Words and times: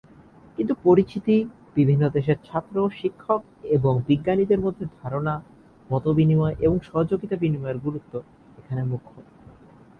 কিন্তু 0.57 0.73
পরিচিতি, 0.83 1.35
বিভিন্ন 1.75 2.03
দেশের 2.09 2.37
ছাত্র, 2.43 2.75
শিক্ষক 2.99 3.41
এবং 3.71 3.93
বিজ্ঞানীদের 4.07 4.59
মধ্যে 4.59 4.85
ধারণা, 5.01 5.33
মতবিনিময় 5.89 6.55
এবং 6.59 6.77
সহযোগিতা 6.81 7.35
বিনিময়ের 7.35 7.77
গুরুত্ব 7.77 8.13
এখানে 8.57 8.81
মুখ্য। 8.83 9.13